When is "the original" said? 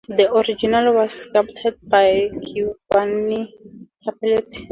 0.09-0.95